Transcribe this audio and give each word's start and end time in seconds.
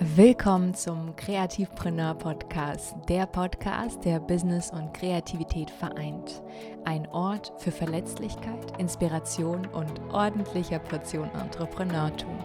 Willkommen 0.00 0.74
zum 0.74 1.14
Kreativpreneur 1.14 2.14
Podcast, 2.14 2.96
der 3.08 3.26
Podcast, 3.26 4.04
der 4.04 4.18
Business 4.18 4.72
und 4.72 4.92
Kreativität 4.92 5.70
vereint. 5.70 6.42
Ein 6.84 7.06
Ort 7.12 7.52
für 7.58 7.70
Verletzlichkeit, 7.70 8.76
Inspiration 8.78 9.64
und 9.68 10.00
ordentlicher 10.12 10.80
Portion 10.80 11.30
Entrepreneurtum. 11.40 12.36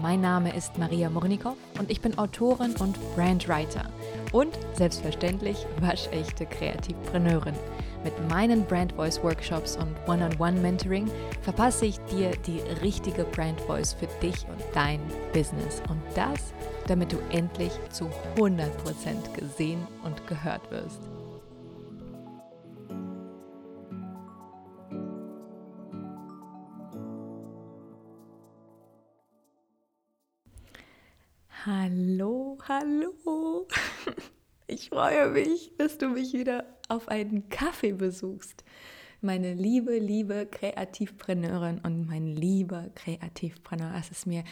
Mein 0.00 0.20
Name 0.20 0.54
ist 0.54 0.78
Maria 0.78 1.10
Murnikow 1.10 1.56
und 1.80 1.90
ich 1.90 2.00
bin 2.00 2.16
Autorin 2.16 2.76
und 2.76 2.96
Brandwriter 3.16 3.90
und 4.30 4.56
selbstverständlich 4.74 5.66
waschechte 5.80 6.46
Kreativpreneurin. 6.46 7.56
Mit 8.04 8.28
meinen 8.28 8.64
Brand 8.64 8.92
Voice 8.92 9.22
Workshops 9.22 9.76
und 9.76 9.94
One-on-One-Mentoring 10.06 11.10
verpasse 11.42 11.86
ich 11.86 11.98
dir 12.10 12.30
die 12.46 12.60
richtige 12.82 13.24
Brand 13.24 13.60
Voice 13.62 13.92
für 13.92 14.06
dich 14.22 14.46
und 14.48 14.62
dein 14.72 15.00
Business. 15.32 15.82
Und 15.88 16.00
das, 16.14 16.54
damit 16.86 17.12
du 17.12 17.18
endlich 17.30 17.72
zu 17.90 18.08
100% 18.36 19.32
gesehen 19.34 19.86
und 20.04 20.26
gehört 20.26 20.70
wirst. 20.70 21.00
Hallo, 31.66 32.56
hallo. 32.68 33.66
Ich 34.70 34.90
freue 34.90 35.30
mich, 35.30 35.72
dass 35.78 35.96
du 35.96 36.10
mich 36.10 36.34
wieder 36.34 36.66
auf 36.90 37.08
einen 37.08 37.48
Kaffee 37.48 37.92
besuchst. 37.92 38.64
Meine 39.22 39.54
liebe, 39.54 39.98
liebe 39.98 40.44
Kreativpreneurin 40.44 41.78
und 41.78 42.06
mein 42.06 42.26
lieber 42.26 42.90
Kreativpreneur, 42.94 43.94
es 43.98 44.10
ist 44.10 44.26
mir 44.26 44.44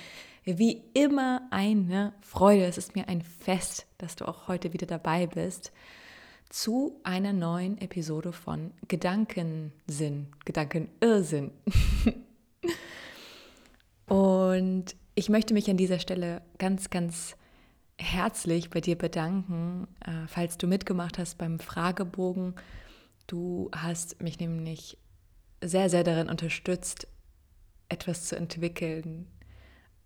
wie 0.45 0.84
immer 0.95 1.47
eine 1.51 2.15
Freude, 2.23 2.65
es 2.65 2.79
ist 2.79 2.97
mir 2.97 3.09
ein 3.09 3.20
Fest, 3.20 3.87
dass 3.98 4.16
du 4.16 4.27
auch 4.27 4.48
heute 4.48 4.73
wieder 4.73 4.87
dabei 4.87 5.27
bist 5.27 5.70
zu 6.48 6.98
einer 7.05 7.34
neuen 7.34 7.77
Episode 7.77 8.33
von 8.33 8.72
Gedankensinn, 8.89 10.28
Gedankenirrsinn. 10.47 11.50
und 14.06 14.97
ich 15.14 15.28
möchte 15.28 15.53
mich 15.53 15.69
an 15.69 15.77
dieser 15.77 15.98
Stelle 15.98 16.41
ganz, 16.56 16.89
ganz 16.89 17.37
herzlich 17.98 18.70
bei 18.70 18.80
dir 18.80 18.97
bedanken, 18.97 19.89
äh, 20.00 20.27
falls 20.27 20.58
du 20.58 20.66
mitgemacht 20.66 21.19
hast 21.19 21.39
beim 21.39 21.58
Fragebogen. 21.58 22.55
Du 23.27 23.70
hast 23.75 24.22
mich 24.22 24.38
nämlich 24.38 24.98
sehr, 25.62 25.88
sehr 25.91 26.05
darin 26.05 26.28
unterstützt, 26.28 27.08
etwas 27.88 28.27
zu 28.27 28.36
entwickeln 28.36 29.27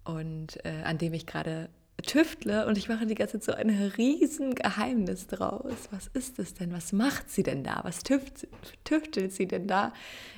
und 0.05 0.65
äh, 0.65 0.83
an 0.85 0.99
dem 0.99 1.13
ich 1.13 1.27
gerade 1.27 1.69
tüftle 2.03 2.67
und 2.67 2.79
ich 2.79 2.89
mache 2.89 3.07
die 3.07 3.15
ganze 3.15 3.41
Zeit 3.41 3.45
so 3.45 3.53
ein 3.53 3.71
riesen 3.71 4.55
Geheimnis 4.55 5.27
draus. 5.27 5.89
Was 5.91 6.07
ist 6.09 6.39
es 6.39 6.55
denn? 6.55 6.73
Was 6.73 6.93
macht 6.93 7.31
sie 7.31 7.43
denn 7.43 7.63
da? 7.63 7.81
Was 7.83 8.03
tüft, 8.03 8.47
tüftelt 8.85 9.33
sie 9.33 9.47
denn 9.47 9.67
da 9.67 9.93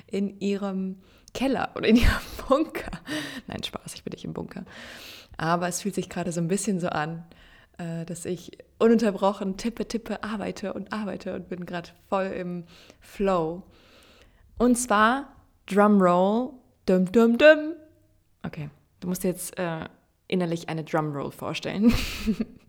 in 0.07 0.41
ihrem 0.41 1.01
Keller 1.35 1.71
oder 1.75 1.89
in 1.89 1.97
ihrem 1.97 2.23
Bunker? 2.49 2.91
Nein, 3.47 3.63
Spaß, 3.63 3.95
ich 3.95 4.05
bin 4.05 4.13
nicht 4.13 4.25
im 4.25 4.33
Bunker. 4.33 4.65
Aber 5.37 5.69
es 5.69 5.83
fühlt 5.83 5.95
sich 5.95 6.09
gerade 6.09 6.33
so 6.33 6.41
ein 6.41 6.49
bisschen 6.49 6.81
so 6.81 6.89
an, 6.89 7.25
äh, 7.79 8.05
dass 8.05 8.25
ich 8.25 8.59
ununterbrochen 8.79 9.57
tippe, 9.57 9.87
tippe, 9.87 10.23
arbeite 10.23 10.75
und 10.75 10.93
arbeite 10.93 11.35
und 11.35 11.49
bin 11.49 11.67
gerade 11.67 11.91
voll 12.09 12.27
im 12.27 12.65
Flow. 13.01 13.63
Und 14.59 14.77
zwar 14.77 15.35
Drumroll, 15.67 16.51
dum 16.87 17.11
dum 17.11 17.39
dum. 17.39 17.75
Okay, 18.43 18.71
du 19.01 19.09
musst 19.09 19.25
dir 19.25 19.29
jetzt 19.29 19.59
äh, 19.59 19.89
innerlich 20.29 20.69
eine 20.69 20.85
Drumroll 20.85 21.31
vorstellen. 21.33 21.95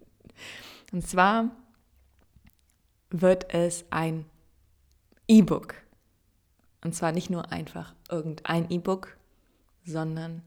und 0.92 1.06
zwar 1.08 1.52
wird 3.10 3.54
es 3.54 3.86
ein 3.90 4.26
E-Book. 5.28 5.76
Und 6.84 6.94
zwar 6.94 7.12
nicht 7.12 7.30
nur 7.30 7.52
einfach 7.52 7.94
irgendein 8.10 8.70
E-Book, 8.70 9.18
sondern 9.86 10.42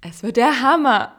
es 0.00 0.22
wird 0.22 0.36
der 0.36 0.60
Hammer. 0.62 1.16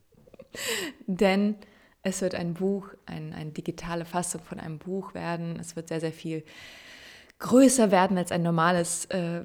Denn 1.06 1.56
es 2.02 2.20
wird 2.22 2.34
ein 2.34 2.54
Buch, 2.54 2.88
ein, 3.06 3.32
eine 3.32 3.50
digitale 3.50 4.04
Fassung 4.04 4.42
von 4.42 4.60
einem 4.60 4.78
Buch 4.78 5.14
werden. 5.14 5.58
Es 5.58 5.74
wird 5.76 5.88
sehr, 5.88 6.00
sehr 6.00 6.12
viel 6.12 6.44
größer 7.38 7.90
werden 7.90 8.16
als 8.16 8.32
ein 8.32 8.42
normales 8.42 9.06
äh, 9.06 9.44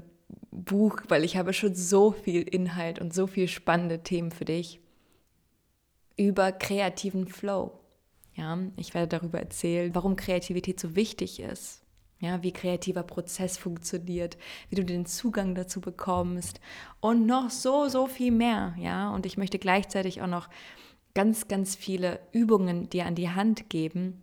Buch, 0.51 1.01
weil 1.07 1.23
ich 1.23 1.37
habe 1.37 1.53
schon 1.53 1.75
so 1.75 2.11
viel 2.11 2.43
Inhalt 2.43 2.99
und 2.99 3.13
so 3.13 3.27
viel 3.27 3.47
spannende 3.47 4.03
Themen 4.03 4.31
für 4.31 4.45
dich 4.45 4.79
über 6.17 6.51
kreativen 6.51 7.27
Flow. 7.27 7.79
Ja, 8.35 8.57
ich 8.77 8.93
werde 8.93 9.07
darüber 9.07 9.39
erzählen, 9.39 9.93
warum 9.95 10.15
Kreativität 10.15 10.79
so 10.79 10.95
wichtig 10.95 11.39
ist. 11.39 11.81
Ja, 12.21 12.43
wie 12.43 12.53
kreativer 12.53 13.01
Prozess 13.01 13.57
funktioniert, 13.57 14.37
wie 14.69 14.75
du 14.75 14.85
den 14.85 15.07
Zugang 15.07 15.55
dazu 15.55 15.81
bekommst 15.81 16.61
und 16.99 17.25
noch 17.25 17.49
so, 17.49 17.89
so 17.89 18.05
viel 18.05 18.31
mehr. 18.31 18.75
Ja, 18.77 19.09
und 19.09 19.25
ich 19.25 19.37
möchte 19.37 19.57
gleichzeitig 19.57 20.21
auch 20.21 20.27
noch 20.27 20.47
ganz, 21.15 21.47
ganz 21.47 21.75
viele 21.75 22.19
Übungen 22.31 22.89
dir 22.89 23.07
an 23.07 23.15
die 23.15 23.29
Hand 23.29 23.69
geben, 23.69 24.21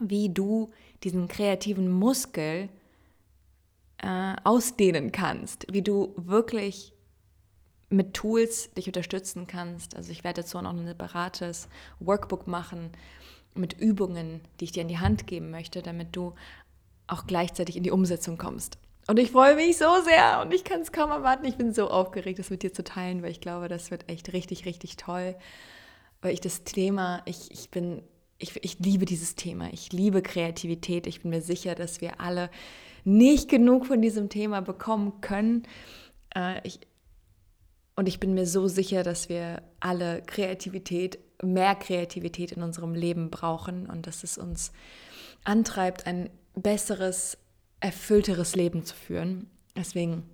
wie 0.00 0.28
du 0.28 0.70
diesen 1.04 1.26
kreativen 1.26 1.90
Muskel 1.90 2.68
äh, 3.98 4.36
ausdehnen 4.44 5.10
kannst, 5.10 5.66
wie 5.72 5.82
du 5.82 6.12
wirklich 6.16 6.92
mit 7.88 8.14
Tools 8.14 8.72
dich 8.74 8.88
unterstützen 8.88 9.46
kannst. 9.46 9.96
Also 9.96 10.12
ich 10.12 10.24
werde 10.24 10.42
dazu 10.42 10.60
noch 10.60 10.74
ein 10.74 10.86
separates 10.86 11.68
Workbook 12.00 12.46
machen 12.46 12.90
mit 13.54 13.80
Übungen, 13.80 14.40
die 14.60 14.64
ich 14.64 14.72
dir 14.72 14.82
an 14.82 14.88
die 14.88 14.98
Hand 14.98 15.26
geben 15.26 15.50
möchte, 15.50 15.82
damit 15.82 16.14
du 16.14 16.34
auch 17.06 17.26
gleichzeitig 17.26 17.76
in 17.76 17.82
die 17.82 17.90
Umsetzung 17.90 18.38
kommst. 18.38 18.78
Und 19.08 19.18
ich 19.18 19.30
freue 19.30 19.54
mich 19.54 19.76
so 19.76 19.86
sehr 20.04 20.42
und 20.42 20.52
ich 20.52 20.64
kann 20.64 20.80
es 20.80 20.90
kaum 20.90 21.10
erwarten. 21.10 21.44
Ich 21.44 21.56
bin 21.56 21.72
so 21.72 21.88
aufgeregt, 21.88 22.40
das 22.40 22.50
mit 22.50 22.62
dir 22.62 22.72
zu 22.72 22.82
teilen, 22.82 23.22
weil 23.22 23.30
ich 23.30 23.40
glaube, 23.40 23.68
das 23.68 23.90
wird 23.90 24.08
echt 24.08 24.32
richtig, 24.32 24.66
richtig 24.66 24.96
toll 24.96 25.36
weil 26.26 26.32
ich 26.32 26.40
das 26.40 26.64
Thema, 26.64 27.22
ich, 27.24 27.50
ich 27.50 27.70
bin, 27.70 28.02
ich, 28.38 28.62
ich 28.64 28.78
liebe 28.78 29.04
dieses 29.04 29.34
Thema, 29.34 29.72
ich 29.72 29.92
liebe 29.92 30.22
Kreativität. 30.22 31.06
Ich 31.06 31.22
bin 31.22 31.30
mir 31.30 31.42
sicher, 31.42 31.74
dass 31.74 32.00
wir 32.00 32.20
alle 32.20 32.50
nicht 33.04 33.48
genug 33.48 33.86
von 33.86 34.02
diesem 34.02 34.28
Thema 34.28 34.60
bekommen 34.60 35.20
können. 35.20 35.62
Äh, 36.34 36.66
ich, 36.66 36.80
und 37.94 38.08
ich 38.08 38.20
bin 38.20 38.34
mir 38.34 38.46
so 38.46 38.68
sicher, 38.68 39.02
dass 39.02 39.28
wir 39.28 39.62
alle 39.80 40.22
Kreativität, 40.22 41.18
mehr 41.42 41.74
Kreativität 41.74 42.52
in 42.52 42.62
unserem 42.62 42.94
Leben 42.94 43.30
brauchen 43.30 43.86
und 43.86 44.06
dass 44.06 44.24
es 44.24 44.36
uns 44.36 44.72
antreibt, 45.44 46.06
ein 46.06 46.28
besseres, 46.56 47.38
erfüllteres 47.80 48.56
Leben 48.56 48.84
zu 48.84 48.94
führen. 48.94 49.48
Deswegen 49.76 50.24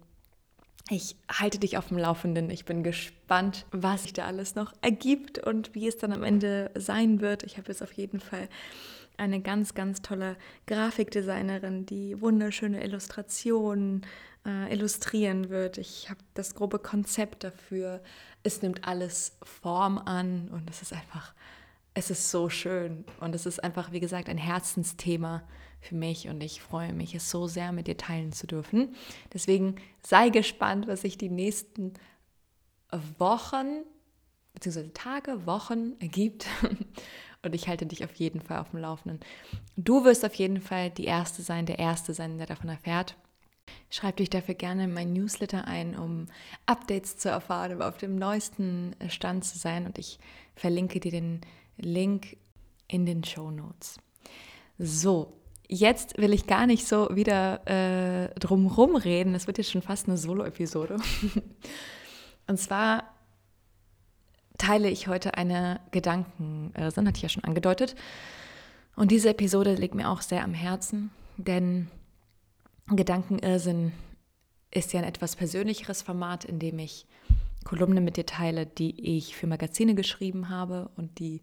ich 0.91 1.17
halte 1.31 1.59
dich 1.59 1.79
auf 1.79 1.89
dem 1.89 1.99
Laufenden. 1.99 2.51
Ich 2.51 2.65
bin 2.65 2.83
gespannt, 2.83 3.67
was 3.71 4.03
sich 4.03 4.13
da 4.13 4.27
alles 4.27 4.57
noch 4.57 4.73
ergibt 4.83 5.39
und 5.39 5.75
wie 5.75 5.87
es 5.87 5.97
dann 5.97 6.13
am 6.13 6.25
Ende 6.25 6.71
sein 6.75 7.21
wird. 7.21 7.45
Ich 7.45 7.57
habe 7.57 7.69
jetzt 7.69 7.83
auf 7.83 7.93
jeden 7.93 8.21
Fall 8.21 8.49
eine 9.17 9.41
ganz, 9.41 9.75
ganz 9.75 10.03
tolle 10.03 10.37
Grafikdesignerin, 10.67 11.87
die 11.87 12.21
wunderschöne 12.21 12.83
Illustrationen 12.83 14.05
äh, 14.45 14.73
illustrieren 14.73 15.51
wird. 15.51 15.79
Ich 15.79 16.11
habe 16.11 16.21
das 16.35 16.55
grobe 16.55 16.79
Konzept 16.79 17.45
dafür. 17.45 18.03
Es 18.43 18.61
nimmt 18.63 18.87
alles 18.87 19.37
Form 19.43 19.99
an 19.99 20.49
und 20.51 20.69
es 20.69 20.83
ist 20.83 20.93
einfach, 20.93 21.33
es 21.95 22.11
ist 22.11 22.31
so 22.31 22.49
schön 22.49 23.05
und 23.21 23.35
es 23.35 23.47
ist 23.47 23.63
einfach, 23.63 23.93
wie 23.93 24.01
gesagt, 24.01 24.29
ein 24.29 24.39
Herzensthema 24.39 25.43
für 25.81 25.95
mich 25.95 26.29
und 26.29 26.43
ich 26.43 26.63
freue 26.63 26.93
mich, 26.93 27.15
es 27.15 27.31
so 27.31 27.47
sehr 27.47 27.73
mit 27.73 27.87
dir 27.87 27.97
teilen 27.97 28.33
zu 28.33 28.47
dürfen. 28.47 28.95
Deswegen 29.33 29.77
sei 30.03 30.31
gespannt, 30.31 30.87
was 30.87 31.03
sich 31.03 31.19
die 31.19 31.29
nächsten 31.29 31.93
Wochen 33.19 33.83
bzw. 34.55 34.89
Tage, 34.95 35.47
Wochen 35.47 35.95
ergibt. 36.01 36.47
Und 37.45 37.57
ich 37.57 37.67
halte 37.67 37.87
dich 37.87 38.05
auf 38.05 38.15
jeden 38.15 38.41
Fall 38.41 38.59
auf 38.59 38.71
dem 38.71 38.79
Laufenden. 38.79 39.19
Du 39.77 40.05
wirst 40.05 40.25
auf 40.25 40.35
jeden 40.35 40.61
Fall 40.61 40.91
die 40.91 41.07
Erste 41.07 41.43
sein, 41.43 41.67
der 41.67 41.81
Erste 41.81 42.15
sein, 42.15 42.39
der 42.39 42.47
davon 42.47 42.69
erfährt. 42.69 43.17
Schreib 43.91 44.19
dich 44.19 44.31
dafür 44.31 44.55
gerne 44.55 44.85
in 44.85 44.95
mein 44.95 45.13
Newsletter 45.13 45.67
ein, 45.67 45.99
um 45.99 46.27
Updates 46.67 47.17
zu 47.17 47.31
erfahren, 47.31 47.75
um 47.75 47.83
auf 47.83 47.97
dem 47.97 48.15
neuesten 48.15 48.95
Stand 49.09 49.45
zu 49.45 49.59
sein. 49.59 49.87
Und 49.87 49.99
ich 49.99 50.21
verlinke 50.55 51.01
dir 51.01 51.11
den 51.11 51.41
Link 51.85 52.37
in 52.89 53.07
den 53.07 53.25
Show 53.25 53.51
Notes. 53.51 53.99
So, 54.79 55.33
jetzt 55.69 56.19
will 56.19 56.33
ich 56.33 56.47
gar 56.47 56.67
nicht 56.67 56.87
so 56.87 57.09
wieder 57.13 57.67
äh, 57.67 58.35
drumherum 58.39 58.97
reden. 58.97 59.33
Das 59.33 59.47
wird 59.47 59.59
jetzt 59.59 59.71
schon 59.71 59.83
fast 59.83 60.09
eine 60.09 60.17
Solo-Episode. 60.17 60.97
Und 62.47 62.59
zwar 62.59 63.05
teile 64.59 64.91
ich 64.91 65.09
heute 65.09 65.35
eine 65.35 65.81
Gedankenirrsinn, 65.91 67.07
hatte 67.07 67.17
ich 67.17 67.23
ja 67.23 67.29
schon 67.29 67.45
angedeutet. 67.45 67.95
Und 68.95 69.11
diese 69.11 69.31
Episode 69.31 69.75
liegt 69.75 69.95
mir 69.95 70.11
auch 70.11 70.21
sehr 70.21 70.45
am 70.45 70.55
Herzen, 70.55 71.11
denn 71.37 71.89
Gedankenirrsinn 72.89 73.93
ist 74.71 74.93
ja 74.93 75.01
ein 75.01 75.09
etwas 75.09 75.37
persönlicheres 75.37 76.03
Format, 76.03 76.45
in 76.45 76.59
dem 76.59 76.79
ich 76.79 77.07
Kolumne 77.65 78.01
mit 78.01 78.17
dir 78.17 78.27
teile, 78.27 78.67
die 78.67 79.17
ich 79.17 79.37
für 79.37 79.47
Magazine 79.47 79.95
geschrieben 79.95 80.49
habe 80.49 80.91
und 80.97 81.19
die 81.19 81.43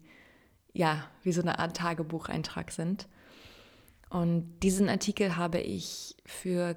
ja 0.72 1.04
wie 1.22 1.32
so 1.32 1.42
eine 1.42 1.58
Art 1.58 1.76
Tagebucheintrag 1.76 2.70
sind. 2.70 3.08
Und 4.08 4.60
diesen 4.60 4.88
Artikel 4.88 5.36
habe 5.36 5.60
ich 5.60 6.16
für 6.26 6.76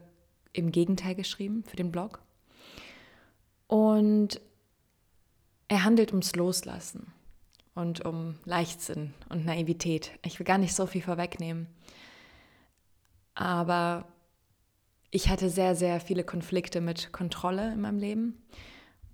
im 0.54 0.72
Gegenteil 0.72 1.16
geschrieben, 1.16 1.64
für 1.64 1.76
den 1.76 1.92
Blog. 1.92 2.22
Und 3.68 4.40
er 5.68 5.84
handelt 5.84 6.12
ums 6.12 6.36
Loslassen 6.36 7.12
und 7.74 8.06
um 8.06 8.36
Leichtsinn 8.46 9.14
und 9.30 9.46
Naivität. 9.46 10.12
Ich 10.24 10.38
will 10.38 10.46
gar 10.46 10.60
nicht 10.60 10.76
so 10.76 10.86
viel 10.86 11.02
vorwegnehmen. 11.02 11.68
Aber 13.34 14.08
ich 15.10 15.30
hatte 15.30 15.50
sehr, 15.50 15.76
sehr 15.76 16.00
viele 16.00 16.24
Konflikte 16.24 16.82
mit 16.82 17.12
Kontrolle 17.12 17.74
in 17.74 17.82
meinem 17.82 17.98
Leben 17.98 18.44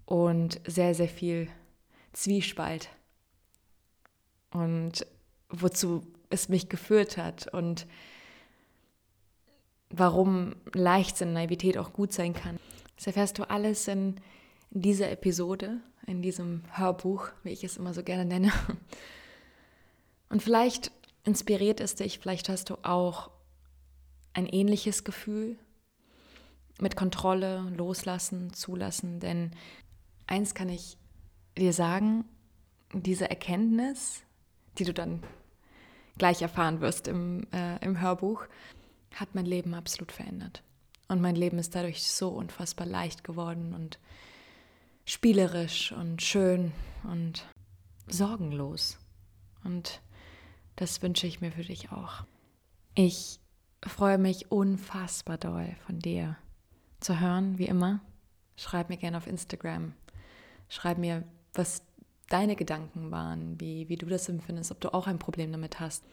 und 0.06 0.60
sehr, 0.66 0.94
sehr 0.94 1.08
viel 1.08 1.48
Zwiespalt. 2.12 2.90
Und 4.52 5.06
wozu 5.50 6.04
es 6.30 6.50
mich 6.50 6.70
geführt 6.70 7.18
hat 7.18 7.48
und 7.54 7.88
warum 9.90 10.56
Leichtsinn, 10.74 11.34
Naivität 11.34 11.78
auch 11.78 11.94
gut 11.94 12.14
sein 12.14 12.34
kann. 12.34 12.60
Das 12.96 13.08
erfährst 13.08 13.40
du 13.40 13.50
alles 13.50 13.88
in 13.88 14.16
dieser 14.70 15.10
Episode, 15.12 15.80
in 16.06 16.22
diesem 16.22 16.64
Hörbuch, 16.72 17.30
wie 17.44 17.50
ich 17.50 17.64
es 17.64 17.78
immer 17.78 17.94
so 17.94 18.04
gerne 18.04 18.26
nenne. 18.26 18.52
Und 20.30 20.44
vielleicht 20.44 20.92
inspiriert 21.24 21.80
es 21.80 21.96
dich, 21.96 22.20
vielleicht 22.20 22.50
hast 22.50 22.70
du 22.70 22.76
auch 22.84 23.32
ein 24.34 24.46
ähnliches 24.46 25.04
Gefühl 25.04 25.58
mit 26.80 26.96
Kontrolle, 26.96 27.62
loslassen, 27.76 28.54
zulassen. 28.54 29.20
Denn 29.20 29.52
eins 30.28 30.54
kann 30.54 30.70
ich 30.70 30.98
dir 31.58 31.74
sagen, 31.74 32.26
diese 32.94 33.30
Erkenntnis, 33.30 34.22
die 34.80 34.86
du 34.86 34.94
dann 34.94 35.24
gleich 36.18 36.42
erfahren 36.42 36.82
wirst 36.82 37.08
im, 37.08 37.48
äh, 37.52 37.84
im 37.84 38.00
Hörbuch, 38.00 38.46
hat 39.16 39.36
mein 39.36 39.46
Leben 39.46 39.74
absolut 39.74 40.12
verändert. 40.12 40.64
Und 41.08 41.22
mein 41.22 41.36
Leben 41.36 41.58
ist 41.58 41.76
dadurch 41.76 42.04
so 42.04 42.30
unfassbar 42.30 42.86
leicht 42.86 43.24
geworden 43.24 43.74
und 43.74 44.00
spielerisch 45.06 45.92
und 45.92 46.22
schön 46.22 46.72
und 47.04 47.46
sorgenlos. 48.08 49.00
Und 49.64 50.02
das 50.76 51.02
wünsche 51.02 51.26
ich 51.26 51.42
mir 51.42 51.52
für 51.52 51.64
dich 51.64 51.92
auch. 51.92 52.26
Ich 52.94 53.40
freue 53.84 54.18
mich 54.18 54.52
unfassbar 54.52 55.38
doll 55.38 55.76
von 55.86 56.00
dir 56.00 56.38
zu 57.00 57.20
hören, 57.20 57.58
wie 57.58 57.66
immer. 57.66 58.02
Schreib 58.56 58.90
mir 58.90 58.98
gerne 58.98 59.18
auf 59.18 59.26
Instagram. 59.26 59.94
Schreib 60.68 60.98
mir, 60.98 61.24
was 61.54 61.82
deine 62.30 62.56
Gedanken 62.56 63.12
waren, 63.12 63.60
wie, 63.60 63.90
wie 63.90 63.98
du 63.98 64.06
das 64.06 64.30
empfindest, 64.30 64.72
ob 64.72 64.80
du 64.82 64.94
auch 64.94 65.08
ein 65.08 65.20
Problem 65.20 65.52
damit 65.52 65.80
hast. 65.80 66.04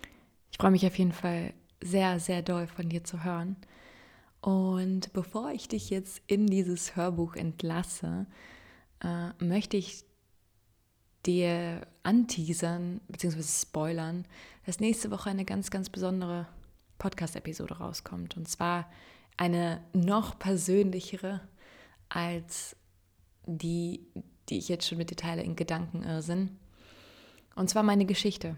Ich 0.51 0.59
freue 0.59 0.71
mich 0.71 0.87
auf 0.87 0.99
jeden 0.99 1.13
Fall 1.13 1.53
sehr, 1.83 2.19
sehr 2.21 2.43
doll 2.43 2.67
von 2.67 2.89
dir 2.89 3.05
zu 3.05 3.23
hören. 3.25 3.57
Und 4.41 5.13
bevor 5.13 5.51
ich 5.51 5.69
dich 5.69 5.91
jetzt 5.91 6.23
in 6.27 6.47
dieses 6.47 6.97
Hörbuch 6.97 7.35
entlasse, 7.35 8.27
äh, 9.03 9.45
möchte 9.45 9.77
ich 9.77 10.05
dir 11.27 11.87
anteasern 12.03 13.01
bzw. 13.09 13.43
spoilern, 13.43 14.25
dass 14.65 14.81
nächste 14.81 15.11
Woche 15.11 15.31
eine 15.31 15.45
ganz, 15.45 15.71
ganz 15.71 15.91
besondere 15.91 16.47
Podcast-Episode 16.99 17.79
rauskommt. 17.79 18.37
Und 18.37 18.49
zwar 18.49 18.89
eine 19.37 19.83
noch 19.93 20.39
persönlichere 20.39 21.41
als 22.09 22.77
die, 23.47 24.07
die 24.49 24.59
ich 24.59 24.69
jetzt 24.69 24.87
schon 24.87 24.99
mit 24.99 25.11
dir 25.11 25.17
teile 25.17 25.43
in 25.43 25.57
Gedankenirrsinn. 25.57 26.57
Und 27.55 27.71
zwar 27.71 27.83
meine 27.83 28.07
Geschichte. 28.07 28.57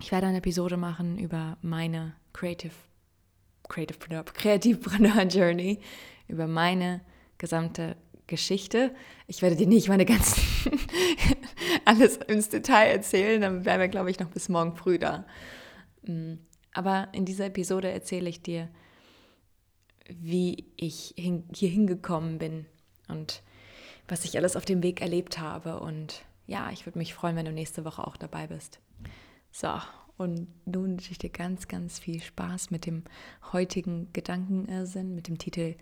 Ich 0.00 0.12
werde 0.12 0.26
eine 0.26 0.38
Episode 0.38 0.76
machen 0.76 1.18
über 1.18 1.56
meine 1.62 2.14
Creative, 2.32 2.74
Creativepreneur, 3.68 4.24
Kreativpreneur 4.24 5.22
Journey, 5.24 5.80
über 6.28 6.46
meine 6.46 7.00
gesamte 7.38 7.96
Geschichte. 8.26 8.94
Ich 9.26 9.42
werde 9.42 9.56
dir 9.56 9.66
nicht 9.66 9.88
meine 9.88 10.04
ganzen 10.04 10.42
alles 11.84 12.16
ins 12.16 12.48
Detail 12.48 12.88
erzählen, 12.90 13.40
dann 13.40 13.64
wären 13.64 13.80
wir, 13.80 13.88
glaube 13.88 14.10
ich, 14.10 14.18
noch 14.18 14.28
bis 14.28 14.48
morgen 14.48 14.76
früh 14.76 14.98
da. 14.98 15.26
Mm, 16.02 16.34
aber 16.72 17.08
in 17.12 17.24
dieser 17.24 17.46
Episode 17.46 17.90
erzähle 17.90 18.28
ich 18.28 18.42
dir, 18.42 18.68
wie 20.08 20.66
ich 20.76 21.14
hin, 21.16 21.44
hier 21.54 21.68
hingekommen 21.68 22.38
bin 22.38 22.66
und 23.08 23.42
was 24.08 24.24
ich 24.24 24.36
alles 24.36 24.56
auf 24.56 24.64
dem 24.64 24.82
Weg 24.82 25.00
erlebt 25.00 25.38
habe. 25.38 25.80
Und 25.80 26.24
ja, 26.46 26.70
ich 26.70 26.86
würde 26.86 26.98
mich 26.98 27.14
freuen, 27.14 27.36
wenn 27.36 27.46
du 27.46 27.52
nächste 27.52 27.84
Woche 27.84 28.06
auch 28.06 28.16
dabei 28.16 28.46
bist. 28.46 28.80
So, 29.50 29.68
und 30.16 30.48
nun 30.66 30.92
wünsche 30.92 31.10
ich 31.10 31.18
dir 31.18 31.30
ganz, 31.30 31.68
ganz 31.68 31.98
viel 31.98 32.22
Spaß 32.22 32.70
mit 32.70 32.86
dem 32.86 33.04
heutigen 33.52 34.12
Gedankenirrsinn, 34.12 35.14
mit 35.14 35.28
dem 35.28 35.38
Titel 35.38 35.76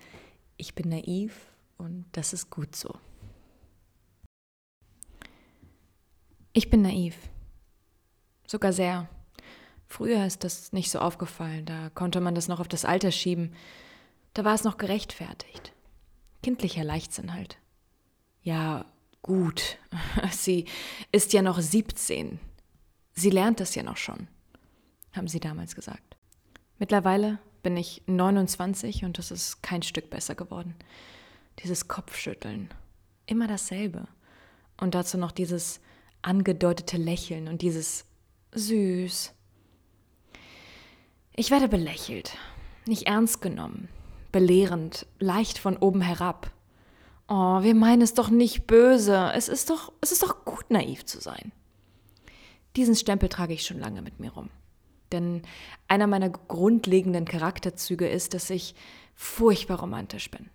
Ich 0.57 0.75
bin 0.75 0.89
naiv 0.89 1.53
und 1.77 2.07
das 2.13 2.33
ist 2.33 2.51
gut 2.51 2.75
so. 2.75 2.95
Ich 6.55 6.71
bin 6.71 6.83
naiv. 6.83 7.17
Sogar 8.47 8.73
sehr. 8.73 9.09
Früher 9.87 10.25
ist 10.25 10.45
das 10.45 10.73
nicht 10.73 10.91
so 10.91 10.99
aufgefallen, 10.99 11.67
da 11.67 11.91
konnte 11.91 12.21
man 12.21 12.35
das 12.35 12.49
noch 12.49 12.61
auf 12.61 12.69
das 12.69 12.85
Alter 12.87 13.11
schieben. 13.11 13.55
Da 14.33 14.45
war 14.45 14.55
es 14.55 14.65
noch 14.65 14.79
gerechtfertigt. 14.79 15.73
Kindlicher 16.43 16.85
Leichtsinn 16.85 17.35
halt. 17.35 17.59
Ja, 18.43 18.85
gut, 19.23 19.79
sie 20.31 20.67
ist 21.13 21.33
ja 21.33 21.43
noch 21.43 21.61
17. 21.61 22.39
Sie 23.15 23.31
lernt 23.31 23.61
das 23.61 23.75
ja 23.75 23.83
noch 23.83 23.97
schon, 23.97 24.29
haben 25.13 25.29
sie 25.29 25.41
damals 25.41 25.75
gesagt. 25.75 26.17
Mittlerweile 26.79 27.39
bin 27.63 27.77
ich 27.77 28.03
29 28.07 29.05
und 29.05 29.19
es 29.19 29.31
ist 29.31 29.63
kein 29.63 29.83
Stück 29.83 30.11
besser 30.11 30.35
geworden. 30.35 30.75
Dieses 31.63 31.87
Kopfschütteln, 31.87 32.71
immer 33.27 33.47
dasselbe. 33.47 34.09
Und 34.81 34.95
dazu 34.95 35.19
noch 35.19 35.31
dieses 35.31 35.81
angedeutete 36.23 36.97
Lächeln 36.97 37.49
und 37.49 37.63
dieses 37.63 38.05
süß. 38.53 39.33
Ich 41.35 41.51
werde 41.51 41.69
belächelt, 41.69 42.37
nicht 42.87 43.07
ernst 43.07 43.41
genommen, 43.41 43.89
belehrend, 44.33 45.07
leicht 45.19 45.59
von 45.59 45.77
oben 45.77 46.01
herab. 46.01 46.51
Oh, 47.35 47.63
wir 47.63 47.75
meinen 47.75 48.03
es 48.03 48.13
doch 48.13 48.29
nicht 48.29 48.67
böse. 48.67 49.33
Es 49.35 49.49
ist 49.49 49.71
doch, 49.71 49.91
es 50.03 50.13
ist 50.13 50.23
doch 50.23 50.45
gut, 50.45 50.67
naiv 50.69 51.07
zu 51.07 51.19
sein. 51.19 51.51
Diesen 52.77 52.95
Stempel 52.95 53.31
trage 53.31 53.55
ich 53.55 53.65
schon 53.65 53.79
lange 53.79 54.03
mit 54.03 54.21
mir 54.21 54.31
rum. 54.33 54.51
Denn 55.13 55.41
einer 55.89 56.07
meiner 56.07 56.29
grundlegenden 56.29 57.25
Charakterzüge 57.25 58.07
ist, 58.07 58.35
dass 58.35 58.51
ich 58.51 58.75
furchtbar 59.15 59.81
romantisch 59.81 60.31
bin. 60.31 60.51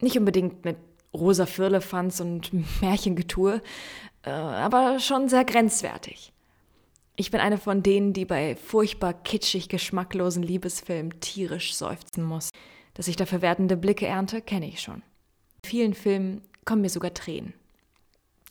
Nicht 0.00 0.16
unbedingt 0.16 0.64
mit 0.64 0.76
rosa 1.12 1.46
Firlefanz 1.46 2.20
und 2.20 2.52
Märchengetue, 2.80 3.62
äh, 4.22 4.30
aber 4.30 5.00
schon 5.00 5.28
sehr 5.28 5.44
grenzwertig. 5.44 6.32
Ich 7.16 7.32
bin 7.32 7.40
eine 7.40 7.58
von 7.58 7.82
denen, 7.82 8.12
die 8.12 8.26
bei 8.26 8.54
furchtbar 8.54 9.12
kitschig 9.12 9.68
geschmacklosen 9.68 10.44
Liebesfilmen 10.44 11.18
tierisch 11.18 11.74
seufzen 11.74 12.22
muss. 12.22 12.50
Dass 13.00 13.08
ich 13.08 13.16
dafür 13.16 13.40
werdende 13.40 13.78
Blicke 13.78 14.06
ernte, 14.06 14.42
kenne 14.42 14.68
ich 14.68 14.82
schon. 14.82 14.96
In 15.62 15.70
vielen 15.70 15.94
Filmen 15.94 16.42
kommen 16.66 16.82
mir 16.82 16.90
sogar 16.90 17.14
Tränen. 17.14 17.54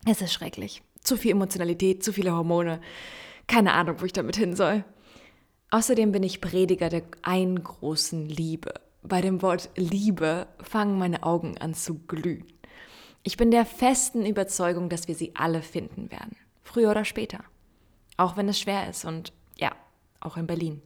Es 0.07 0.23
ist 0.23 0.33
schrecklich. 0.33 0.81
Zu 1.03 1.17
viel 1.17 1.33
Emotionalität, 1.33 2.03
zu 2.03 2.11
viele 2.11 2.31
Hormone. 2.31 2.81
Keine 3.45 3.73
Ahnung, 3.73 4.01
wo 4.01 4.05
ich 4.05 4.13
damit 4.13 4.37
hin 4.37 4.55
soll. 4.55 4.83
Außerdem 5.69 6.11
bin 6.11 6.23
ich 6.23 6.41
Prediger 6.41 6.89
der 6.89 7.03
einen 7.21 7.63
großen 7.63 8.27
Liebe. 8.27 8.73
Bei 9.03 9.21
dem 9.21 9.43
Wort 9.43 9.69
Liebe 9.75 10.47
fangen 10.63 10.97
meine 10.97 11.21
Augen 11.21 11.59
an 11.59 11.75
zu 11.75 11.99
glühen. 12.07 12.47
Ich 13.21 13.37
bin 13.37 13.51
der 13.51 13.67
festen 13.67 14.25
Überzeugung, 14.25 14.89
dass 14.89 15.07
wir 15.07 15.13
sie 15.13 15.35
alle 15.35 15.61
finden 15.61 16.09
werden. 16.09 16.35
Früher 16.63 16.89
oder 16.89 17.05
später. 17.05 17.43
Auch 18.17 18.35
wenn 18.35 18.49
es 18.49 18.59
schwer 18.59 18.89
ist 18.89 19.05
und 19.05 19.31
auch 20.19 20.37
in 20.37 20.47
Berlin. 20.47 20.81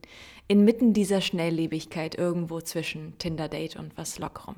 Inmitten 0.48 0.94
dieser 0.94 1.22
Schnelllebigkeit 1.22 2.16
irgendwo 2.16 2.62
zwischen 2.62 3.18
Tinder-Date 3.18 3.78
und 3.78 3.98
was 3.98 4.20
Lockerem. 4.20 4.56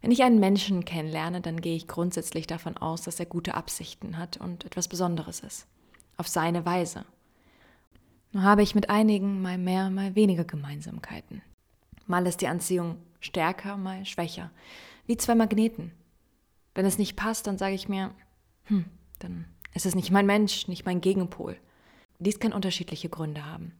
Wenn 0.00 0.10
ich 0.10 0.22
einen 0.22 0.38
Menschen 0.38 0.84
kennenlerne, 0.84 1.40
dann 1.40 1.60
gehe 1.60 1.76
ich 1.76 1.88
grundsätzlich 1.88 2.46
davon 2.46 2.76
aus, 2.76 3.02
dass 3.02 3.18
er 3.18 3.26
gute 3.26 3.54
Absichten 3.54 4.18
hat 4.18 4.36
und 4.36 4.64
etwas 4.64 4.86
Besonderes 4.86 5.40
ist. 5.40 5.66
Auf 6.18 6.28
seine 6.28 6.66
Weise. 6.66 7.06
Nur 8.32 8.42
habe 8.42 8.62
ich 8.62 8.74
mit 8.74 8.90
einigen 8.90 9.40
mal 9.40 9.56
mehr, 9.56 9.88
mal 9.88 10.14
weniger 10.14 10.44
Gemeinsamkeiten. 10.44 11.40
Mal 12.06 12.26
ist 12.26 12.42
die 12.42 12.48
Anziehung 12.48 12.98
stärker, 13.20 13.76
mal 13.76 14.04
schwächer. 14.04 14.50
Wie 15.06 15.16
zwei 15.16 15.34
Magneten. 15.34 15.92
Wenn 16.74 16.84
es 16.84 16.98
nicht 16.98 17.16
passt, 17.16 17.46
dann 17.46 17.56
sage 17.56 17.74
ich 17.74 17.88
mir, 17.88 18.10
hm, 18.64 18.84
dann 19.20 19.46
ist 19.72 19.86
es 19.86 19.94
nicht 19.94 20.10
mein 20.10 20.26
Mensch, 20.26 20.68
nicht 20.68 20.84
mein 20.84 21.00
Gegenpol. 21.00 21.56
Dies 22.18 22.38
kann 22.38 22.52
unterschiedliche 22.52 23.08
Gründe 23.08 23.44
haben. 23.44 23.72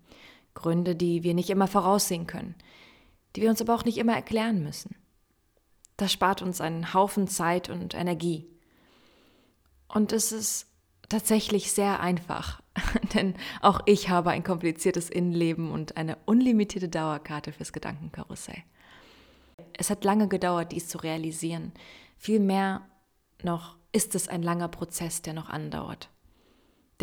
Gründe, 0.54 0.94
die 0.96 1.22
wir 1.22 1.34
nicht 1.34 1.50
immer 1.50 1.66
voraussehen 1.66 2.26
können, 2.26 2.54
die 3.34 3.42
wir 3.42 3.50
uns 3.50 3.60
aber 3.60 3.74
auch 3.74 3.84
nicht 3.84 3.98
immer 3.98 4.14
erklären 4.14 4.62
müssen. 4.62 4.94
Das 5.96 6.12
spart 6.12 6.42
uns 6.42 6.60
einen 6.60 6.94
Haufen 6.94 7.28
Zeit 7.28 7.68
und 7.68 7.94
Energie. 7.94 8.46
Und 9.88 10.12
es 10.12 10.32
ist 10.32 10.66
tatsächlich 11.08 11.72
sehr 11.72 12.00
einfach, 12.00 12.60
denn 13.14 13.34
auch 13.60 13.80
ich 13.86 14.08
habe 14.08 14.30
ein 14.30 14.42
kompliziertes 14.42 15.10
Innenleben 15.10 15.70
und 15.70 15.96
eine 15.96 16.16
unlimitierte 16.24 16.88
Dauerkarte 16.88 17.52
fürs 17.52 17.72
Gedankenkarussell. 17.72 18.62
Es 19.76 19.90
hat 19.90 20.04
lange 20.04 20.28
gedauert, 20.28 20.72
dies 20.72 20.88
zu 20.88 20.98
realisieren. 20.98 21.72
Vielmehr 22.16 22.88
noch 23.42 23.76
ist 23.92 24.14
es 24.14 24.28
ein 24.28 24.42
langer 24.42 24.68
Prozess, 24.68 25.22
der 25.22 25.34
noch 25.34 25.48
andauert. 25.48 26.08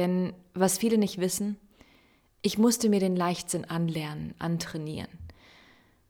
Denn 0.02 0.34
was 0.56 0.80
viele 0.80 0.98
nicht 0.98 1.20
wissen, 1.20 1.58
ich 2.42 2.58
musste 2.58 2.90
mir 2.90 3.00
den 3.00 3.16
Leichtsinn 3.16 3.66
anlernen, 3.66 4.34
antrainieren. 4.40 5.12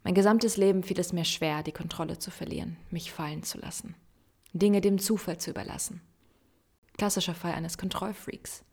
Mein 0.06 0.14
gesamtes 0.14 0.56
Leben 0.56 0.82
fiel 0.82 0.98
es 0.98 1.12
mir 1.12 1.26
schwer, 1.26 1.62
die 1.62 1.74
Kontrolle 1.74 2.18
zu 2.18 2.32
verlieren, 2.32 2.78
mich 2.90 3.12
fallen 3.12 3.44
zu 3.44 3.58
lassen, 3.58 3.96
Dinge 4.54 4.80
dem 4.80 4.98
Zufall 4.98 5.40
zu 5.40 5.50
überlassen. 5.50 6.00
Klassischer 6.98 7.36
Fall 7.36 7.52
eines 7.52 7.78
Kontrollfreaks. 7.78 8.64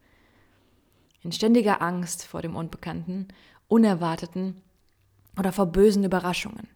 In 1.24 1.32
ständiger 1.32 1.82
Angst 1.82 2.24
vor 2.24 2.40
dem 2.40 2.54
Unbekannten, 2.54 3.26
Unerwarteten 3.66 4.62
oder 5.36 5.50
vor 5.50 5.66
bösen 5.66 6.04
Überraschungen. 6.04 6.68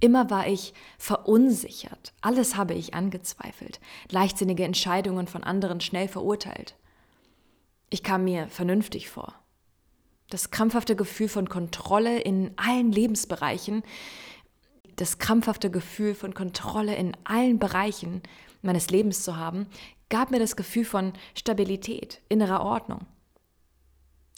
Immer 0.00 0.30
war 0.30 0.46
ich 0.46 0.72
verunsichert, 0.96 2.14
alles 2.22 2.56
habe 2.56 2.72
ich 2.72 2.94
angezweifelt, 2.94 3.78
leichtsinnige 4.10 4.64
Entscheidungen 4.64 5.26
von 5.26 5.44
anderen 5.44 5.82
schnell 5.82 6.08
verurteilt. 6.08 6.76
Ich 7.94 8.02
kam 8.02 8.24
mir 8.24 8.48
vernünftig 8.48 9.08
vor. 9.08 9.36
Das 10.28 10.50
krampfhafte 10.50 10.96
Gefühl 10.96 11.28
von 11.28 11.48
Kontrolle 11.48 12.18
in 12.18 12.50
allen 12.56 12.90
Lebensbereichen, 12.90 13.84
das 14.96 15.18
krampfhafte 15.18 15.70
Gefühl 15.70 16.16
von 16.16 16.34
Kontrolle 16.34 16.96
in 16.96 17.16
allen 17.22 17.60
Bereichen 17.60 18.20
meines 18.62 18.90
Lebens 18.90 19.22
zu 19.22 19.36
haben, 19.36 19.68
gab 20.08 20.32
mir 20.32 20.40
das 20.40 20.56
Gefühl 20.56 20.84
von 20.84 21.12
Stabilität, 21.36 22.20
innerer 22.28 22.64
Ordnung. 22.64 23.06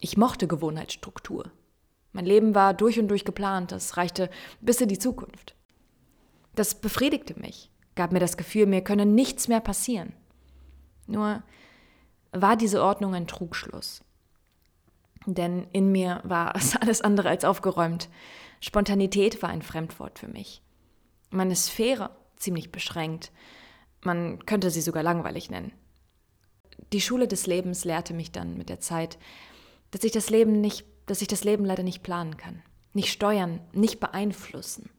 Ich 0.00 0.18
mochte 0.18 0.46
Gewohnheitsstruktur. 0.46 1.50
Mein 2.12 2.26
Leben 2.26 2.54
war 2.54 2.74
durch 2.74 3.00
und 3.00 3.08
durch 3.08 3.24
geplant, 3.24 3.72
das 3.72 3.96
reichte 3.96 4.28
bis 4.60 4.82
in 4.82 4.90
die 4.90 4.98
Zukunft. 4.98 5.54
Das 6.56 6.74
befriedigte 6.74 7.40
mich, 7.40 7.70
gab 7.94 8.12
mir 8.12 8.20
das 8.20 8.36
Gefühl, 8.36 8.66
mir 8.66 8.84
könne 8.84 9.06
nichts 9.06 9.48
mehr 9.48 9.60
passieren. 9.60 10.12
Nur 11.06 11.42
war 12.42 12.56
diese 12.56 12.82
Ordnung 12.82 13.14
ein 13.14 13.26
Trugschluss. 13.26 14.02
Denn 15.26 15.66
in 15.72 15.90
mir 15.90 16.20
war 16.24 16.54
es 16.56 16.76
alles 16.80 17.00
andere 17.00 17.28
als 17.28 17.44
aufgeräumt. 17.44 18.08
Spontanität 18.60 19.42
war 19.42 19.50
ein 19.50 19.62
Fremdwort 19.62 20.18
für 20.18 20.28
mich. 20.28 20.62
Meine 21.30 21.56
Sphäre 21.56 22.10
ziemlich 22.36 22.72
beschränkt. 22.72 23.32
Man 24.02 24.44
könnte 24.46 24.70
sie 24.70 24.80
sogar 24.80 25.02
langweilig 25.02 25.50
nennen. 25.50 25.72
Die 26.92 27.00
Schule 27.00 27.26
des 27.26 27.46
Lebens 27.46 27.84
lehrte 27.84 28.14
mich 28.14 28.30
dann 28.30 28.56
mit 28.56 28.68
der 28.68 28.80
Zeit, 28.80 29.18
dass 29.90 30.04
ich 30.04 30.12
das 30.12 30.30
Leben 30.30 30.60
nicht 30.60 30.84
dass 31.06 31.22
ich 31.22 31.28
das 31.28 31.44
Leben 31.44 31.64
leider 31.64 31.82
nicht 31.82 32.02
planen 32.02 32.36
kann, 32.36 32.62
nicht 32.92 33.10
steuern, 33.10 33.60
nicht 33.72 34.00
beeinflussen. 34.00 34.90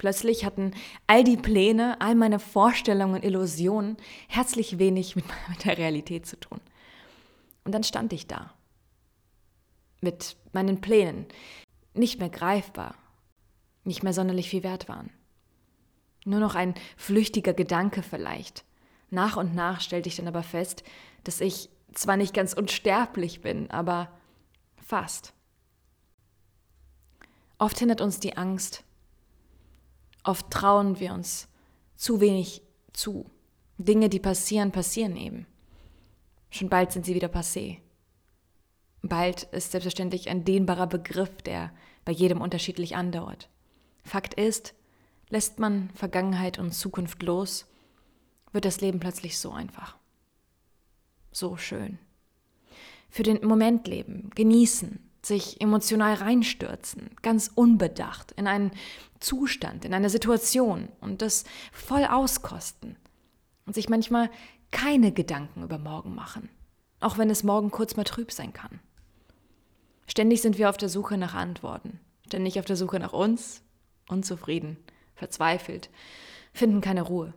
Plötzlich 0.00 0.46
hatten 0.46 0.72
all 1.06 1.24
die 1.24 1.36
Pläne, 1.36 2.00
all 2.00 2.14
meine 2.14 2.38
Vorstellungen, 2.38 3.22
Illusionen 3.22 3.98
herzlich 4.28 4.78
wenig 4.78 5.14
mit, 5.14 5.26
mit 5.50 5.66
der 5.66 5.76
Realität 5.76 6.24
zu 6.24 6.40
tun. 6.40 6.58
Und 7.64 7.72
dann 7.72 7.84
stand 7.84 8.14
ich 8.14 8.26
da 8.26 8.54
mit 10.00 10.38
meinen 10.54 10.80
Plänen, 10.80 11.26
nicht 11.92 12.18
mehr 12.18 12.30
greifbar, 12.30 12.94
nicht 13.84 14.02
mehr 14.02 14.14
sonderlich 14.14 14.48
viel 14.48 14.62
wert 14.62 14.88
waren. 14.88 15.10
Nur 16.24 16.40
noch 16.40 16.54
ein 16.54 16.72
flüchtiger 16.96 17.52
Gedanke 17.52 18.02
vielleicht. 18.02 18.64
Nach 19.10 19.36
und 19.36 19.54
nach 19.54 19.82
stellte 19.82 20.08
ich 20.08 20.16
dann 20.16 20.28
aber 20.28 20.42
fest, 20.42 20.82
dass 21.24 21.42
ich 21.42 21.68
zwar 21.92 22.16
nicht 22.16 22.32
ganz 22.32 22.54
unsterblich 22.54 23.42
bin, 23.42 23.70
aber 23.70 24.10
fast. 24.82 25.34
Oft 27.58 27.78
hindert 27.78 28.00
uns 28.00 28.18
die 28.18 28.38
Angst. 28.38 28.82
Oft 30.24 30.50
trauen 30.50 31.00
wir 31.00 31.12
uns 31.14 31.48
zu 31.96 32.20
wenig 32.20 32.62
zu. 32.92 33.30
Dinge, 33.78 34.08
die 34.08 34.20
passieren, 34.20 34.72
passieren 34.72 35.16
eben. 35.16 35.46
Schon 36.50 36.68
bald 36.68 36.92
sind 36.92 37.06
sie 37.06 37.14
wieder 37.14 37.28
passé. 37.28 37.78
Bald 39.02 39.44
ist 39.44 39.72
selbstverständlich 39.72 40.28
ein 40.28 40.44
dehnbarer 40.44 40.86
Begriff, 40.86 41.42
der 41.42 41.72
bei 42.04 42.12
jedem 42.12 42.40
unterschiedlich 42.40 42.96
andauert. 42.96 43.48
Fakt 44.04 44.34
ist, 44.34 44.74
lässt 45.28 45.58
man 45.58 45.90
Vergangenheit 45.94 46.58
und 46.58 46.72
Zukunft 46.72 47.22
los, 47.22 47.66
wird 48.52 48.64
das 48.64 48.80
Leben 48.80 49.00
plötzlich 49.00 49.38
so 49.38 49.52
einfach. 49.52 49.96
So 51.32 51.56
schön 51.56 51.98
für 53.10 53.24
den 53.24 53.44
Moment 53.44 53.88
leben, 53.88 54.30
genießen, 54.34 55.00
sich 55.22 55.60
emotional 55.60 56.14
reinstürzen, 56.14 57.10
ganz 57.22 57.50
unbedacht 57.54 58.32
in 58.32 58.46
einen 58.46 58.70
Zustand, 59.20 59.84
in 59.84 59.92
eine 59.92 60.10
Situation 60.10 60.88
und 61.00 61.22
das 61.22 61.44
voll 61.72 62.04
auskosten 62.04 62.96
und 63.66 63.74
sich 63.74 63.88
manchmal 63.88 64.30
keine 64.70 65.12
Gedanken 65.12 65.62
über 65.62 65.78
morgen 65.78 66.14
machen, 66.14 66.48
auch 67.00 67.18
wenn 67.18 67.28
es 67.28 67.42
morgen 67.42 67.70
kurz 67.70 67.96
mal 67.96 68.04
trüb 68.04 68.32
sein 68.32 68.52
kann. 68.52 68.80
Ständig 70.06 70.42
sind 70.42 70.58
wir 70.58 70.70
auf 70.70 70.76
der 70.76 70.88
Suche 70.88 71.18
nach 71.18 71.34
Antworten, 71.34 72.00
ständig 72.26 72.58
auf 72.58 72.64
der 72.64 72.76
Suche 72.76 72.98
nach 72.98 73.12
uns, 73.12 73.62
unzufrieden, 74.08 74.76
verzweifelt, 75.14 75.90
finden 76.52 76.80
keine 76.80 77.02
Ruhe 77.02 77.34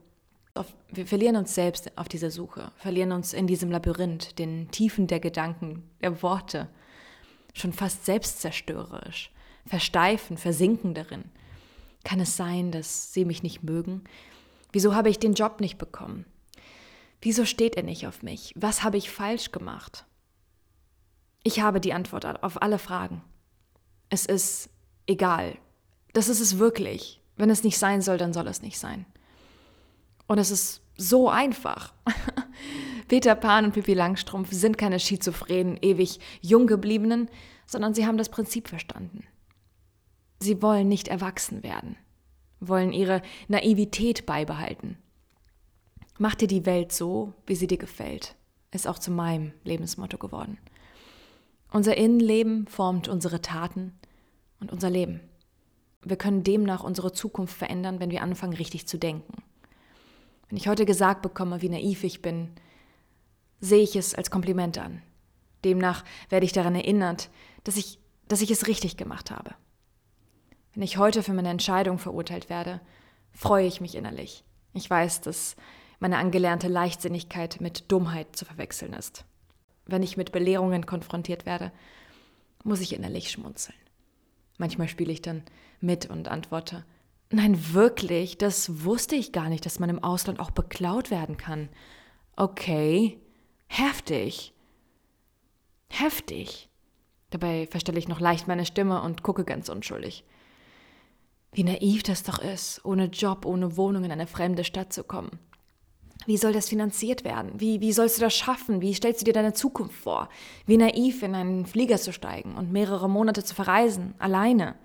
wir 0.91 1.07
verlieren 1.07 1.35
uns 1.35 1.55
selbst 1.55 1.97
auf 1.97 2.07
dieser 2.07 2.29
Suche, 2.29 2.71
verlieren 2.75 3.11
uns 3.11 3.33
in 3.33 3.47
diesem 3.47 3.71
Labyrinth, 3.71 4.37
den 4.37 4.69
Tiefen 4.69 5.07
der 5.07 5.19
Gedanken, 5.19 5.89
der 6.01 6.21
Worte, 6.21 6.69
schon 7.53 7.73
fast 7.73 8.05
selbstzerstörerisch, 8.05 9.31
versteifen, 9.65 10.37
versinken 10.37 10.93
darin. 10.93 11.25
Kann 12.03 12.19
es 12.19 12.35
sein, 12.35 12.71
dass 12.71 13.13
sie 13.13 13.25
mich 13.25 13.43
nicht 13.43 13.63
mögen? 13.63 14.03
Wieso 14.71 14.95
habe 14.95 15.09
ich 15.09 15.19
den 15.19 15.35
Job 15.35 15.61
nicht 15.61 15.77
bekommen? 15.77 16.25
Wieso 17.21 17.45
steht 17.45 17.75
er 17.75 17.83
nicht 17.83 18.05
auf 18.07 18.21
mich? 18.23 18.51
Was 18.55 18.83
habe 18.83 18.97
ich 18.97 19.09
falsch 19.09 19.51
gemacht? 19.51 20.05
Ich 21.43 21.61
habe 21.61 21.79
die 21.79 21.93
Antwort 21.93 22.43
auf 22.43 22.61
alle 22.61 22.79
Fragen. 22.79 23.23
Es 24.09 24.25
ist 24.25 24.69
egal. 25.07 25.57
Das 26.13 26.27
ist 26.27 26.41
es 26.41 26.57
wirklich. 26.57 27.21
Wenn 27.37 27.49
es 27.49 27.63
nicht 27.63 27.77
sein 27.77 28.01
soll, 28.01 28.17
dann 28.17 28.33
soll 28.33 28.47
es 28.47 28.61
nicht 28.61 28.77
sein. 28.77 29.05
Und 30.27 30.37
es 30.37 30.51
ist 30.51 30.81
so 30.97 31.29
einfach. 31.29 31.93
Peter 33.13 33.35
Pan 33.35 33.65
und 33.65 33.73
Pippi 33.73 33.93
Langstrumpf 33.93 34.51
sind 34.51 34.75
keine 34.75 34.99
schizophrenen, 34.99 35.77
ewig 35.83 36.19
jung 36.41 36.65
gebliebenen, 36.65 37.29
sondern 37.67 37.93
sie 37.93 38.07
haben 38.07 38.17
das 38.17 38.29
Prinzip 38.29 38.67
verstanden. 38.67 39.23
Sie 40.39 40.63
wollen 40.63 40.87
nicht 40.87 41.09
erwachsen 41.09 41.61
werden, 41.61 41.95
wollen 42.59 42.91
ihre 42.91 43.21
Naivität 43.47 44.25
beibehalten. 44.25 44.97
Mach 46.17 46.33
dir 46.33 46.47
die 46.47 46.65
Welt 46.65 46.91
so, 46.91 47.33
wie 47.45 47.53
sie 47.53 47.67
dir 47.67 47.77
gefällt, 47.77 48.35
ist 48.71 48.87
auch 48.87 48.97
zu 48.97 49.11
meinem 49.11 49.53
Lebensmotto 49.63 50.17
geworden. 50.17 50.57
Unser 51.71 51.95
Innenleben 51.95 52.65
formt 52.65 53.07
unsere 53.07 53.41
Taten 53.41 53.93
und 54.59 54.71
unser 54.71 54.89
Leben. 54.89 55.19
Wir 56.01 56.17
können 56.17 56.43
demnach 56.43 56.83
unsere 56.83 57.11
Zukunft 57.11 57.55
verändern, 57.55 57.99
wenn 57.99 58.09
wir 58.09 58.23
anfangen, 58.23 58.53
richtig 58.53 58.87
zu 58.87 58.97
denken. 58.97 59.43
Wenn 60.49 60.57
ich 60.57 60.67
heute 60.67 60.87
gesagt 60.87 61.21
bekomme, 61.21 61.61
wie 61.61 61.69
naiv 61.69 62.03
ich 62.03 62.23
bin, 62.23 62.49
sehe 63.63 63.81
ich 63.81 63.95
es 63.95 64.13
als 64.13 64.29
Kompliment 64.29 64.77
an. 64.77 65.01
Demnach 65.63 66.03
werde 66.29 66.45
ich 66.45 66.51
daran 66.51 66.75
erinnert, 66.75 67.29
dass 67.63 67.77
ich, 67.77 67.97
dass 68.27 68.41
ich 68.41 68.51
es 68.51 68.67
richtig 68.67 68.97
gemacht 68.97 69.31
habe. 69.31 69.55
Wenn 70.73 70.83
ich 70.83 70.97
heute 70.97 71.23
für 71.23 71.31
meine 71.31 71.49
Entscheidung 71.49 71.97
verurteilt 71.97 72.49
werde, 72.49 72.81
freue 73.31 73.65
ich 73.65 73.79
mich 73.79 73.95
innerlich. 73.95 74.43
Ich 74.73 74.89
weiß, 74.89 75.21
dass 75.21 75.55
meine 75.99 76.17
angelernte 76.17 76.67
Leichtsinnigkeit 76.67 77.61
mit 77.61 77.89
Dummheit 77.89 78.35
zu 78.35 78.43
verwechseln 78.43 78.91
ist. 78.91 79.23
Wenn 79.85 80.03
ich 80.03 80.17
mit 80.17 80.33
Belehrungen 80.33 80.85
konfrontiert 80.85 81.45
werde, 81.45 81.71
muss 82.65 82.81
ich 82.81 82.93
innerlich 82.93 83.31
schmunzeln. 83.31 83.77
Manchmal 84.57 84.89
spiele 84.89 85.13
ich 85.13 85.21
dann 85.21 85.41
mit 85.79 86.09
und 86.09 86.27
antworte, 86.27 86.85
Nein, 87.29 87.73
wirklich, 87.73 88.37
das 88.37 88.83
wusste 88.83 89.15
ich 89.15 89.31
gar 89.31 89.47
nicht, 89.47 89.65
dass 89.65 89.79
man 89.79 89.89
im 89.89 90.03
Ausland 90.03 90.39
auch 90.39 90.51
beklaut 90.51 91.09
werden 91.09 91.37
kann. 91.37 91.69
Okay, 92.35 93.19
heftig. 93.73 94.53
Heftig. 95.89 96.69
Dabei 97.31 97.67
verstelle 97.69 97.99
ich 97.99 98.07
noch 98.07 98.19
leicht 98.19 98.47
meine 98.47 98.65
Stimme 98.65 99.01
und 99.01 99.23
gucke 99.23 99.43
ganz 99.43 99.69
unschuldig. 99.69 100.23
Wie 101.51 101.63
naiv 101.63 102.03
das 102.03 102.23
doch 102.23 102.39
ist, 102.39 102.83
ohne 102.85 103.05
Job, 103.05 103.45
ohne 103.45 103.77
Wohnung 103.77 104.03
in 104.03 104.11
eine 104.11 104.27
fremde 104.27 104.63
Stadt 104.63 104.93
zu 104.93 105.03
kommen. 105.03 105.39
Wie 106.25 106.37
soll 106.37 106.53
das 106.53 106.69
finanziert 106.69 107.23
werden? 107.23 107.59
Wie, 107.59 107.81
wie 107.81 107.91
sollst 107.91 108.17
du 108.17 108.21
das 108.21 108.35
schaffen? 108.35 108.81
Wie 108.81 108.93
stellst 108.93 109.21
du 109.21 109.25
dir 109.25 109.33
deine 109.33 109.53
Zukunft 109.53 109.95
vor? 109.95 110.29
Wie 110.65 110.77
naiv 110.77 111.21
in 111.23 111.35
einen 111.35 111.65
Flieger 111.65 111.97
zu 111.97 112.13
steigen 112.13 112.55
und 112.55 112.71
mehrere 112.71 113.09
Monate 113.09 113.43
zu 113.43 113.55
verreisen, 113.55 114.13
alleine. 114.19 114.75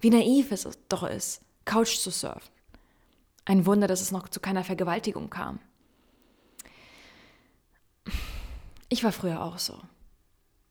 Wie 0.00 0.10
naiv 0.10 0.50
es 0.50 0.68
doch 0.88 1.04
ist, 1.04 1.42
Couch 1.64 1.98
zu 1.98 2.10
surfen. 2.10 2.50
Ein 3.44 3.66
Wunder, 3.66 3.86
dass 3.86 4.00
es 4.00 4.10
noch 4.10 4.28
zu 4.28 4.40
keiner 4.40 4.64
Vergewaltigung 4.64 5.30
kam. 5.30 5.60
Ich 8.94 9.02
war 9.02 9.10
früher 9.10 9.42
auch 9.42 9.58
so. 9.58 9.76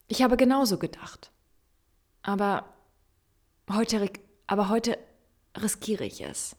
Ich 0.08 0.22
habe 0.22 0.38
genauso 0.38 0.78
gedacht. 0.78 1.30
Aber 2.22 2.64
heute, 3.70 4.10
aber 4.48 4.70
heute 4.70 4.98
riskiere 5.58 6.06
ich 6.06 6.22
es. 6.22 6.56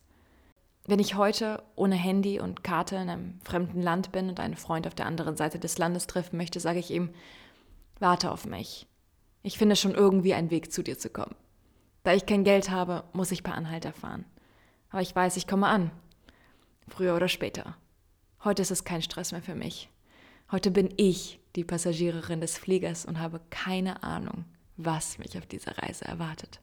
Wenn 0.85 0.99
ich 0.99 1.15
heute 1.15 1.63
ohne 1.75 1.95
Handy 1.95 2.39
und 2.39 2.65
Karte 2.65 2.97
in 2.97 3.09
einem 3.09 3.41
fremden 3.41 3.81
Land 3.81 4.13
bin 4.13 4.29
und 4.29 4.41
einen 4.41 4.59
Freund 4.59 4.87
auf 4.87 4.95
der 4.95 5.07
anderen 5.07 5.39
Seite 5.39 5.59
des 5.59 5.79
Landes 5.79 6.07
treffen 6.07 6.37
möchte, 6.37 6.61
sage 6.61 6.81
ich 6.81 6.91
ihm, 6.91 7.15
warte 7.99 8.31
auf 8.31 8.45
mich. 8.45 8.87
Ich 9.43 9.57
finde 9.57 9.75
schon 9.75 9.95
irgendwie 9.95 10.35
einen 10.35 10.51
Weg 10.51 10.71
zu 10.71 10.83
dir 10.83 10.99
zu 10.99 11.09
kommen. 11.09 11.35
Da 12.03 12.13
ich 12.13 12.27
kein 12.27 12.45
Geld 12.45 12.69
habe, 12.69 13.05
muss 13.15 13.33
ich 13.33 13.43
per 13.43 13.55
Anhalter 13.55 13.95
fahren. 13.95 14.27
Aber 14.91 15.01
ich 15.01 15.17
weiß, 15.17 15.39
ich 15.39 15.47
komme 15.47 15.69
an. 15.69 15.93
Früher 16.89 17.17
oder 17.17 17.29
später. 17.29 17.75
Heute 18.45 18.61
ist 18.61 18.71
es 18.71 18.85
kein 18.85 19.01
Stress 19.01 19.33
mehr 19.33 19.41
für 19.41 19.55
mich. 19.55 19.89
Heute 20.51 20.71
bin 20.71 20.93
ich 20.97 21.41
die 21.57 21.65
Passagiererin 21.65 22.41
des 22.41 22.59
Fliegers 22.59 23.07
und 23.07 23.19
habe 23.19 23.41
keine 23.51 24.03
Ahnung, 24.03 24.45
was 24.77 25.19
mich 25.19 25.39
auf 25.39 25.47
dieser 25.47 25.79
Reise 25.79 26.05
erwartet. 26.05 26.61